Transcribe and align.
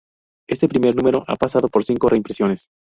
Este 0.49 0.67
primer 0.67 0.95
número 0.95 1.23
ha 1.27 1.35
pasado 1.35 1.67
por 1.67 1.85
cinco 1.85 2.09
reimpresiones. 2.09 2.69